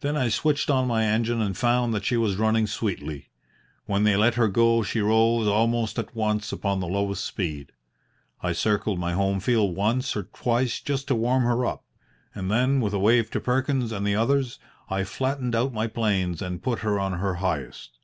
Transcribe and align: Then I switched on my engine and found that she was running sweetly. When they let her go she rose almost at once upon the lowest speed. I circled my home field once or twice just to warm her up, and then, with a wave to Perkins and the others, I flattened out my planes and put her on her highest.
Then 0.00 0.14
I 0.14 0.28
switched 0.28 0.68
on 0.68 0.86
my 0.86 1.06
engine 1.06 1.40
and 1.40 1.56
found 1.56 1.94
that 1.94 2.04
she 2.04 2.18
was 2.18 2.36
running 2.36 2.66
sweetly. 2.66 3.30
When 3.86 4.04
they 4.04 4.14
let 4.14 4.34
her 4.34 4.46
go 4.46 4.82
she 4.82 5.00
rose 5.00 5.46
almost 5.48 5.98
at 5.98 6.14
once 6.14 6.52
upon 6.52 6.80
the 6.80 6.86
lowest 6.86 7.24
speed. 7.24 7.72
I 8.42 8.52
circled 8.52 8.98
my 8.98 9.14
home 9.14 9.40
field 9.40 9.74
once 9.74 10.14
or 10.14 10.24
twice 10.24 10.80
just 10.82 11.08
to 11.08 11.14
warm 11.14 11.44
her 11.44 11.64
up, 11.64 11.82
and 12.34 12.50
then, 12.50 12.78
with 12.82 12.92
a 12.92 12.98
wave 12.98 13.30
to 13.30 13.40
Perkins 13.40 13.90
and 13.90 14.06
the 14.06 14.16
others, 14.16 14.58
I 14.90 15.04
flattened 15.04 15.54
out 15.54 15.72
my 15.72 15.86
planes 15.86 16.42
and 16.42 16.62
put 16.62 16.80
her 16.80 17.00
on 17.00 17.14
her 17.14 17.36
highest. 17.36 17.98